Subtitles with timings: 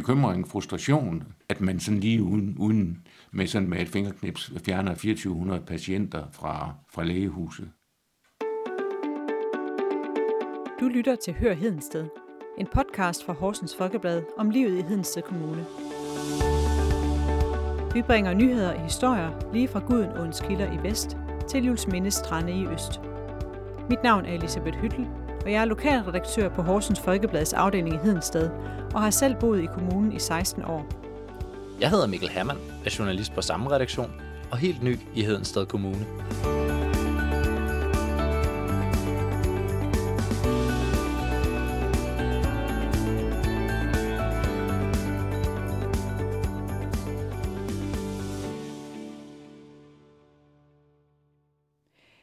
[0.00, 5.60] bekymring, frustration, at man sådan lige uden, uden med, sådan med et fingerknips fjerner 2400
[5.60, 7.70] patienter fra, fra lægehuset.
[10.80, 12.06] Du lytter til Hør Hedensted,
[12.58, 15.66] en podcast fra Horsens Folkeblad om livet i Hedensted Kommune.
[17.94, 21.16] Vi bringer nyheder og historier lige fra Gudenåens kilder i vest
[21.48, 23.00] til Jules Mindes strande i øst.
[23.90, 25.08] Mit navn er Elisabeth Hyttel,
[25.46, 28.50] og jeg er lokalredaktør på Horsens Folkeblads afdeling i Hedensted,
[28.94, 30.86] og har selv boet i kommunen i 16 år.
[31.80, 36.06] Jeg hedder Mikkel Hermann, er journalist på samme redaktion, og helt ny i Hedensted Kommune.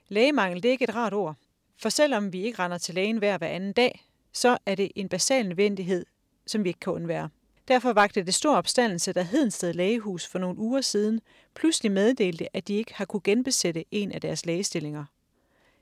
[0.09, 1.35] Lægemangel det er ikke et rart ord,
[1.77, 5.09] for selvom vi ikke render til lægen hver hver anden dag, så er det en
[5.09, 6.05] basal nødvendighed,
[6.48, 7.30] som vi ikke kan undvære.
[7.68, 11.22] Derfor vagte det stor opstandelse, da Hedensted Lægehus for nogle uger siden
[11.55, 15.05] pludselig meddelte, at de ikke har kunne genbesætte en af deres lægestillinger.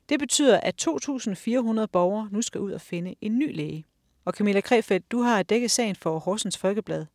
[0.10, 3.86] Det betyder, at 2.400 borgere nu skal ud og finde en ny læge.
[4.26, 7.06] Og Camilla Krefeldt, du har dækket sagen for Horsens Folkeblad.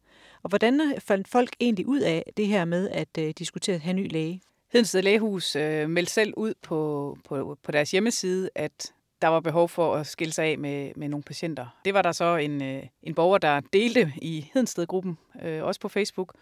[0.43, 3.91] Og hvordan fandt folk egentlig ud af det her med at øh, diskutere at have
[3.91, 4.41] en ny læge?
[4.77, 9.69] Hedensted Lægehus øh, meldte selv ud på, på, på deres hjemmeside, at der var behov
[9.69, 11.67] for at skille sig af med, med nogle patienter.
[11.85, 15.89] Det var der så en, øh, en borger, der delte i Hedensted-gruppen, øh, også på
[15.89, 16.35] Facebook.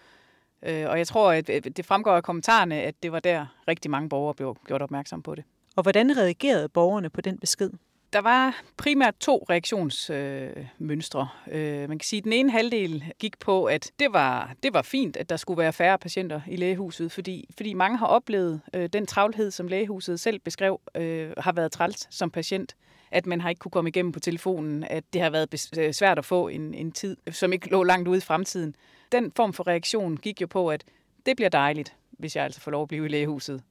[0.62, 3.90] Øh, og jeg tror, at øh, det fremgår af kommentarerne, at det var der rigtig
[3.90, 5.44] mange borgere blev gjort opmærksom på det.
[5.76, 7.70] Og hvordan reagerede borgerne på den besked?
[8.14, 11.28] Der var primært to reaktionsmønstre.
[11.48, 14.74] Øh, øh, man kan sige, at den ene halvdel gik på, at det var, det
[14.74, 18.60] var fint, at der skulle være færre patienter i lægehuset, fordi, fordi mange har oplevet
[18.74, 22.74] øh, den travlhed, som lægehuset selv beskrev, øh, har været træls som patient
[23.10, 26.18] at man har ikke kunne komme igennem på telefonen, at det har været øh, svært
[26.18, 28.76] at få en, en tid, som ikke lå langt ude i fremtiden.
[29.12, 30.84] Den form for reaktion gik jo på, at
[31.26, 33.62] det bliver dejligt, hvis jeg altså får lov at blive i lægehuset.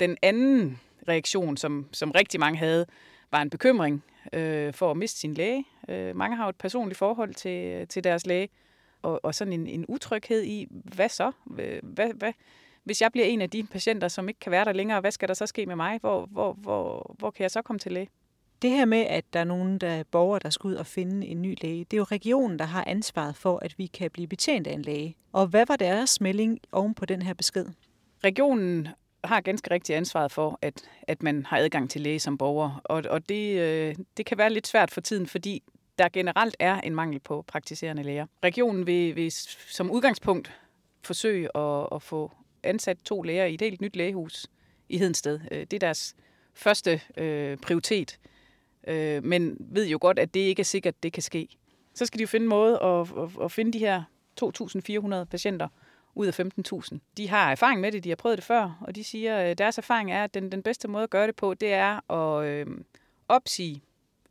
[0.00, 2.86] Den anden reaktion, som, som rigtig mange havde,
[3.32, 5.64] var en bekymring øh, for at miste sin læge.
[5.88, 8.48] Øh, mange har jo et personligt forhold til, til deres læge,
[9.02, 11.32] og, og sådan en, en utryghed i, hvad så?
[11.44, 12.32] Hvad, hvad,
[12.84, 15.28] hvis jeg bliver en af de patienter, som ikke kan være der længere, hvad skal
[15.28, 15.98] der så ske med mig?
[16.00, 18.08] Hvor, hvor, hvor, hvor kan jeg så komme til læge?
[18.62, 21.26] Det her med, at der er nogen, der er borgere, der skal ud og finde
[21.26, 24.26] en ny læge, det er jo regionen, der har ansvaret for, at vi kan blive
[24.26, 25.16] betjent af en læge.
[25.32, 27.66] Og hvad var deres melding oven på den her besked?
[28.24, 28.88] Regionen
[29.24, 32.80] har ganske rigtig ansvaret for, at, at man har adgang til læge som borger.
[32.84, 35.62] Og, og det, øh, det kan være lidt svært for tiden, fordi
[35.98, 38.26] der generelt er en mangel på praktiserende læger.
[38.44, 39.32] Regionen vil, vil
[39.68, 40.52] som udgangspunkt
[41.04, 42.32] forsøge at, at få
[42.62, 44.46] ansat to læger i et helt nyt lægehus
[44.88, 45.40] i Hedensted.
[45.52, 46.16] Øh, det er deres
[46.54, 48.18] første øh, prioritet,
[48.86, 51.48] øh, men ved jo godt, at det ikke er sikkert, at det kan ske.
[51.94, 54.02] Så skal de jo finde en måde at, at, at finde de her
[54.42, 55.68] 2.400 patienter,
[56.14, 56.98] ud af 15.000.
[57.16, 59.78] De har erfaring med det, de har prøvet det før, og de siger, at deres
[59.78, 62.66] erfaring er, at den, den bedste måde at gøre det på, det er at øh,
[63.28, 63.82] opsige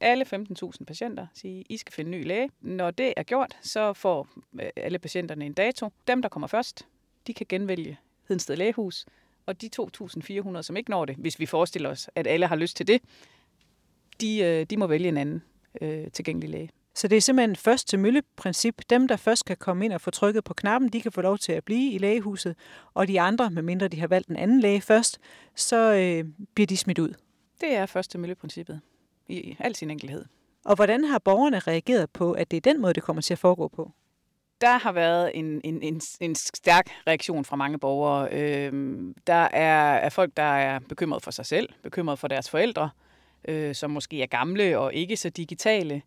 [0.02, 2.50] alle 15.000 patienter, sige, I skal finde en ny læge.
[2.62, 4.28] Når det er gjort, så får
[4.62, 5.90] øh, alle patienterne en dato.
[6.08, 6.88] Dem, der kommer først,
[7.28, 9.06] de kan genvælge Hedensted Lægehus,
[9.46, 12.78] og de 2.400, som ikke når det, hvis vi forestiller os, at alle har lyst
[12.78, 13.02] til det,
[14.22, 15.44] de, øh, de må vælge en anden
[15.82, 16.70] øh, tilgængelig læge.
[17.00, 18.82] Så det er simpelthen først til mølle-princip.
[18.90, 21.38] Dem, der først kan komme ind og få trykket på knappen, de kan få lov
[21.38, 22.56] til at blive i lægehuset,
[22.94, 25.20] og de andre, medmindre de har valgt en anden læge først,
[25.56, 27.14] så øh, bliver de smidt ud.
[27.62, 28.82] Det er først til mølle-princippet
[29.28, 30.26] i al sin enkelhed.
[30.66, 33.40] Og hvordan har borgerne reageret på, at det er den måde, det kommer til at
[33.40, 33.92] foregå på?
[34.62, 38.30] Der har været en, en, en, en stærk reaktion fra mange borgere.
[38.32, 42.90] Øhm, der er, er folk, der er bekymret for sig selv, bekymret for deres forældre,
[43.48, 46.02] øh, som måske er gamle og ikke så digitale.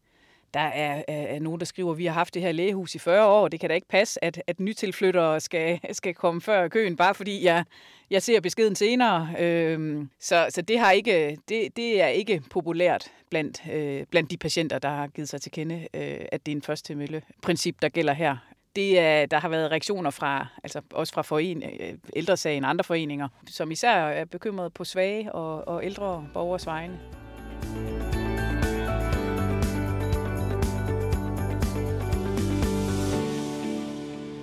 [0.55, 2.99] Der er, er, er nogen, der skriver, at vi har haft det her lægehus i
[2.99, 3.49] 40 år.
[3.49, 7.45] Det kan da ikke passe, at, at nytilflyttere skal, skal komme før køen, bare fordi
[7.45, 7.65] jeg,
[8.11, 9.29] jeg ser beskeden senere.
[9.39, 14.37] Øhm, så så det, har ikke, det, det er ikke populært blandt, øh, blandt de
[14.37, 17.23] patienter, der har givet sig til kende, øh, at det er en første til mølle
[17.43, 18.37] princip, der gælder her.
[18.77, 22.85] Det er, der har været reaktioner fra, altså også fra foren, øh, ældresagen og andre
[22.85, 27.01] foreninger, som især er bekymret på svage og, og ældre borgers vegne.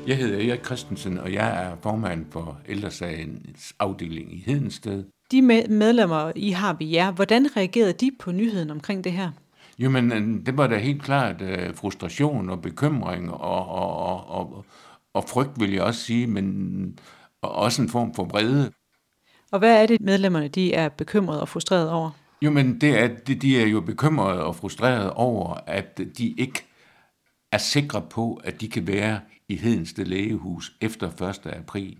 [0.09, 5.03] Jeg hedder Erik Christensen, og jeg er formand for ældresagens afdeling i Hedensted.
[5.31, 9.31] De medlemmer, I har ved jer, hvordan reagerede de på nyheden omkring det her?
[9.79, 14.27] Jo, men øh, det var da helt klart uh, frustration og bekymring og, og, og,
[14.27, 14.65] og,
[15.13, 16.99] og frygt, vil jeg også sige, men
[17.41, 18.71] også en form for vrede.
[19.51, 22.11] Og hvad er det, medlemmerne de er bekymrede og frustrerede over?
[22.41, 23.07] Jo, men det er,
[23.41, 26.65] de er jo bekymrede og frustrerede over, at de ikke
[27.51, 31.45] er sikre på, at de kan være i Hedensted lægehus efter 1.
[31.45, 31.97] april.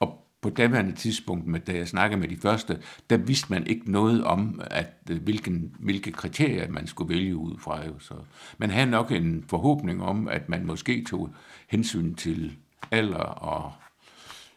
[0.00, 2.78] Og på daværende tidspunkt, med, da jeg snakkede med de første,
[3.10, 7.58] der vidste man ikke noget om, at, øh, hvilken, hvilke kriterier man skulle vælge ud
[7.58, 7.86] fra.
[7.86, 7.98] Jo.
[7.98, 8.14] Så
[8.58, 11.30] man havde nok en forhåbning om, at man måske tog
[11.68, 12.56] hensyn til
[12.90, 13.72] alder og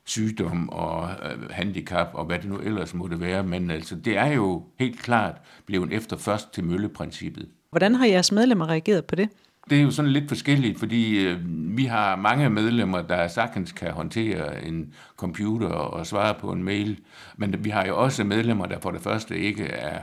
[0.06, 3.44] sygdom og øh, handicap og hvad det nu ellers måtte være.
[3.44, 5.36] Men altså, det er jo helt klart
[5.66, 7.50] blevet efter først til mølleprincippet.
[7.70, 9.30] Hvordan har jeres medlemmer reageret på det?
[9.70, 11.40] Det er jo sådan lidt forskelligt, fordi øh,
[11.78, 17.00] vi har mange medlemmer, der sagtens kan håndtere en computer og svare på en mail,
[17.38, 20.00] men vi har jo også medlemmer, der for det første ikke er,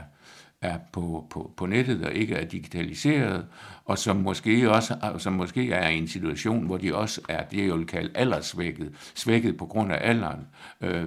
[0.61, 3.45] er på, på, på nettet og ikke er digitaliseret,
[3.85, 7.67] og som måske også som måske er i en situation, hvor de også er det,
[7.67, 10.47] jeg vil kalde aldersvækket, svækket på grund af alderen.
[10.81, 11.05] Øh,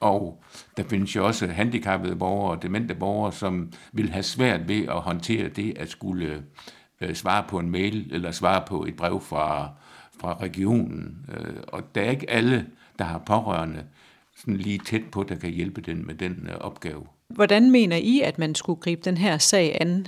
[0.00, 0.42] og
[0.76, 5.00] der findes jo også handicappede borgere og demente borgere, som vil have svært ved at
[5.00, 6.42] håndtere det at skulle
[7.00, 9.70] øh, svare på en mail eller svare på et brev fra,
[10.20, 11.26] fra regionen.
[11.28, 12.66] Øh, og der er ikke alle,
[12.98, 13.84] der har pårørende
[14.36, 17.06] sådan lige tæt på, der kan hjælpe den med den øh, opgave.
[17.28, 20.06] Hvordan mener I, at man skulle gribe den her sag an?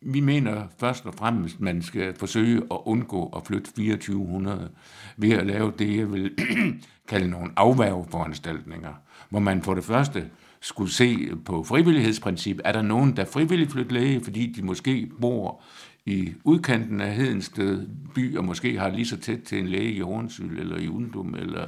[0.00, 4.70] Vi mener først og fremmest, at man skal forsøge at undgå at flytte 2400
[5.16, 6.32] ved at lave det, jeg vil
[7.10, 8.92] kalde nogle afværgeforanstaltninger,
[9.30, 10.24] hvor man for det første
[10.60, 12.60] skulle se på frivillighedsprincip.
[12.64, 15.62] Er der nogen, der frivilligt flytter læge, fordi de måske bor
[16.06, 20.00] i udkanten af Hedensted by, og måske har lige så tæt til en læge i
[20.00, 21.66] Hornsyl, eller i Undum, eller,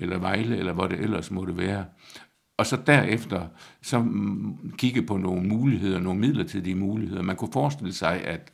[0.00, 1.84] eller Vejle, eller hvor det ellers måtte være.
[2.58, 3.46] Og så derefter
[3.82, 7.22] så mm, kigge på nogle muligheder, nogle midlertidige muligheder.
[7.22, 8.52] Man kunne forestille sig, at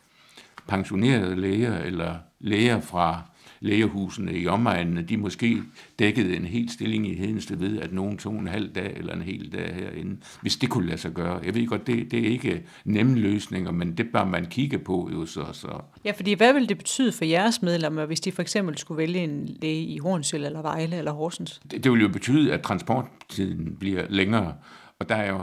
[0.69, 3.23] pensionerede læger eller læger fra
[3.61, 5.63] lægehusene i omegnen, de måske
[5.99, 9.23] dækkede en hel stilling i Hedensted ved, at nogen tog en halv dag eller en
[9.23, 11.41] hel dag herinde, hvis det kunne lade sig gøre.
[11.45, 15.11] Jeg ved godt, det, det er ikke nemme løsninger, men det bør man kigge på
[15.13, 15.45] jo så.
[15.53, 15.81] så.
[16.05, 19.21] Ja, fordi hvad vil det betyde for jeres medlemmer, hvis de for eksempel skulle vælge
[19.21, 21.61] en læge i Hornsyld eller Vejle eller Horsens?
[21.71, 24.55] Det, det vil jo betyde, at transporttiden bliver længere,
[24.99, 25.43] og der er jo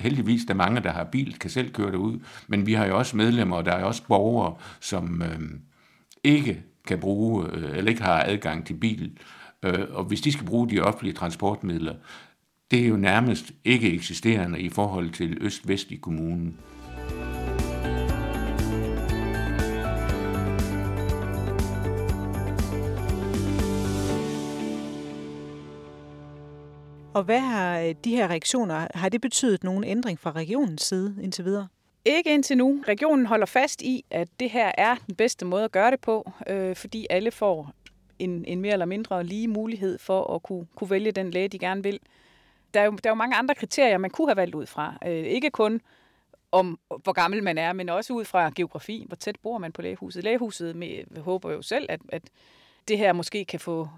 [0.00, 2.18] heldigvis der er mange, der har bil, kan selv køre derud,
[2.48, 5.40] men vi har jo også medlemmer, og der er også borgere, som øh,
[6.24, 9.18] ikke kan bruge, øh, eller ikke har adgang til bil.
[9.62, 11.94] Øh, og hvis de skal bruge de offentlige transportmidler,
[12.70, 16.58] det er jo nærmest ikke eksisterende i forhold til øst-vest i kommunen.
[27.14, 31.16] Og hvad har øh, de her reaktioner, har det betydet nogen ændring fra regionens side
[31.22, 31.68] indtil videre?
[32.04, 32.82] Ikke indtil nu.
[32.88, 36.32] Regionen holder fast i, at det her er den bedste måde at gøre det på,
[36.48, 37.72] øh, fordi alle får
[38.18, 41.58] en, en mere eller mindre lige mulighed for at kunne, kunne vælge den læge, de
[41.58, 42.00] gerne vil.
[42.74, 44.94] Der er, jo, der er jo mange andre kriterier, man kunne have valgt ud fra.
[45.06, 45.80] Øh, ikke kun
[46.52, 49.04] om, hvor gammel man er, men også ud fra geografi.
[49.06, 50.24] Hvor tæt bor man på lægehuset?
[50.24, 52.22] Lægehuset med, håber jo selv, at, at
[52.88, 53.88] det her måske kan få,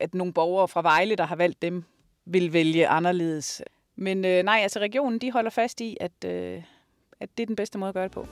[0.00, 1.84] at nogle borgere fra Vejle, der har valgt dem,
[2.24, 3.62] vil vælge anderledes.
[3.96, 6.62] Men øh, nej, altså regionen, de holder fast i, at, øh,
[7.20, 8.26] at det er den bedste måde at gøre det på.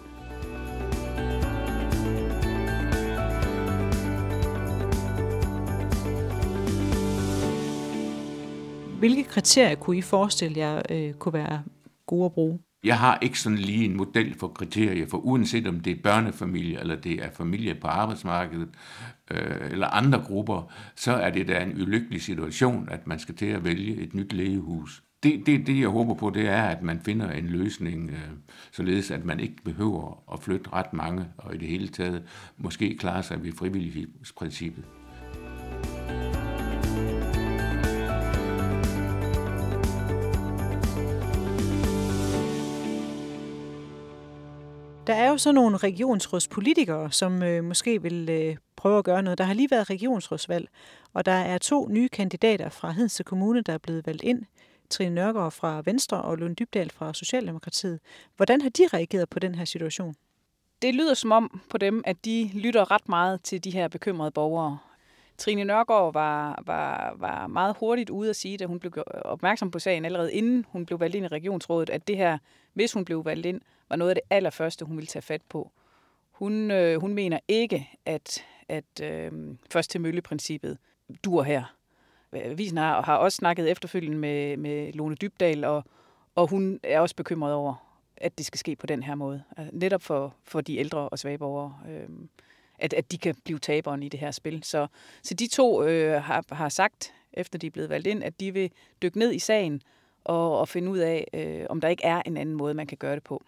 [8.99, 11.63] Hvilke kriterier kunne I forestille jer øh, kunne være
[12.07, 12.59] gode at bruge?
[12.85, 16.81] Jeg har ikke sådan lige en model for kriterier, for uanset om det er børnefamilie,
[16.81, 18.69] eller det er familie på arbejdsmarkedet,
[19.31, 23.47] øh, eller andre grupper, så er det da en ulykkelig situation, at man skal til
[23.47, 27.01] at vælge et nyt lægehus det, det, det, jeg håber på, det er, at man
[27.01, 28.31] finder en løsning, øh,
[28.73, 32.23] således at man ikke behøver at flytte ret mange, og i det hele taget
[32.57, 34.85] måske klare sig ved frivillighedsprincippet.
[45.07, 49.39] Der er jo så nogle regionsrådspolitikere, som øh, måske vil øh, prøve at gøre noget.
[49.39, 50.69] Der har lige været regionsrådsvalg,
[51.15, 54.43] og der er to nye kandidater fra Hedensted Kommune, der er blevet valgt ind
[54.91, 58.01] Trine Nørgaard fra Venstre og Lund Dybdal fra Socialdemokratiet.
[58.37, 60.15] Hvordan har de reageret på den her situation?
[60.83, 64.31] Det lyder som om på dem, at de lytter ret meget til de her bekymrede
[64.31, 64.79] borgere.
[65.39, 69.79] Trine Nørgaard var, var, var meget hurtigt ude at sige, da hun blev opmærksom på
[69.79, 72.39] sagen allerede inden hun blev valgt ind i regionsrådet, at det her,
[72.73, 75.71] hvis hun blev valgt ind, var noget af det allerførste, hun ville tage fat på.
[76.31, 79.33] Hun, øh, hun mener ikke, at, at øh,
[79.71, 80.79] først til mølleprincippet
[81.25, 81.76] dur her.
[82.33, 85.85] Avisen har, har også snakket efterfølgende med, med Lone Dybdal, og,
[86.35, 87.75] og hun er også bekymret over,
[88.17, 89.43] at det skal ske på den her måde.
[89.57, 91.75] Altså, netop for, for de ældre og svage borgere.
[91.89, 92.09] Øh,
[92.79, 94.65] at, at de kan blive taberen i det her spil.
[94.65, 94.87] Så,
[95.23, 98.53] så de to øh, har, har sagt, efter de er blevet valgt ind, at de
[98.55, 98.71] vil
[99.03, 99.83] dykke ned i sagen
[100.25, 102.99] og, og finde ud af, øh, om der ikke er en anden måde, man kan
[102.99, 103.43] gøre det på.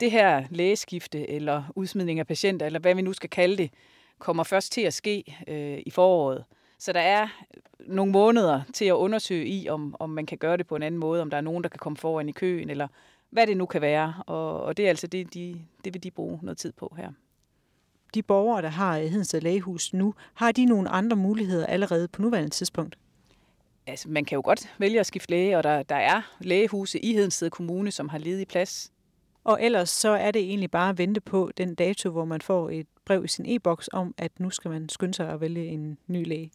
[0.00, 3.70] Det her lægeskifte eller udsmidning af patienter, eller hvad vi nu skal kalde det,
[4.18, 6.44] kommer først til at ske øh, i foråret.
[6.78, 7.28] Så der er
[7.88, 11.00] nogle måneder til at undersøge i, om, om man kan gøre det på en anden
[11.00, 12.88] måde, om der er nogen, der kan komme foran i køen, eller
[13.30, 14.14] hvad det nu kan være.
[14.26, 17.10] Og, og det er altså det, de, det vil de bruge noget tid på her.
[18.14, 22.50] De borgere, der har Hedensted Lægehus nu, har de nogle andre muligheder allerede på nuværende
[22.50, 22.98] tidspunkt?
[23.86, 27.12] Altså, man kan jo godt vælge at skifte læge, og der, der er lægehuse i
[27.12, 28.92] Hedensted Kommune, som har ledig plads.
[29.44, 32.70] Og ellers så er det egentlig bare at vente på den dato, hvor man får
[32.70, 35.98] et brev i sin e-boks om, at nu skal man skynde sig at vælge en
[36.06, 36.50] ny læge.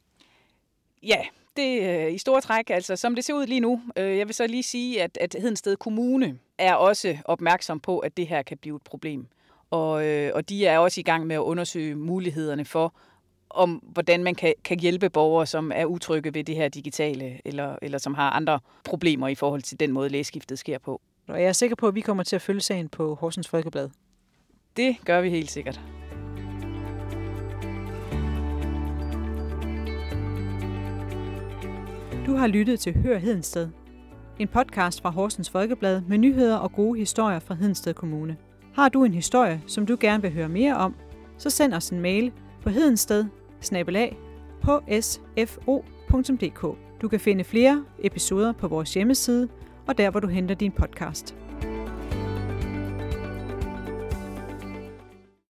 [1.04, 1.20] Ja,
[1.58, 2.70] det er i store træk.
[2.70, 5.36] Altså, som det ser ud lige nu, øh, jeg vil så lige sige, at, at
[5.40, 9.28] Hedensted Kommune er også opmærksom på, at det her kan blive et problem.
[9.72, 12.94] Og, øh, og de er også i gang med at undersøge mulighederne for,
[13.50, 17.76] om hvordan man kan, kan hjælpe borgere, som er utrygge ved det her digitale, eller,
[17.82, 21.02] eller som har andre problemer i forhold til den måde, lægeskiftet sker på.
[21.28, 23.90] Og jeg er sikker på, at vi kommer til at følge sagen på Horsens Folkeblad.
[24.78, 25.80] Det gør vi helt sikkert.
[32.26, 33.70] Du har lyttet til Hør Hedensted.
[34.40, 38.38] En podcast fra Horsens Folkeblad med nyheder og gode historier fra Hedensted Kommune.
[38.74, 40.96] Har du en historie, som du gerne vil høre mere om,
[41.38, 43.26] så send os en mail på hedensted
[44.62, 46.78] på sfo.dk.
[47.02, 49.48] Du kan finde flere episoder på vores hjemmeside
[49.88, 51.36] og der, hvor du henter din podcast.